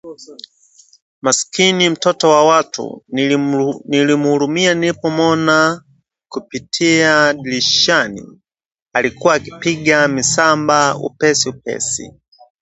[1.21, 3.03] Maskini mtoto wa watu!
[3.87, 5.83] Nilimhurumia nilipomwona
[6.29, 8.39] kupitia dirishani-
[8.93, 12.13] alikuwa akipiga misamba upesi upesi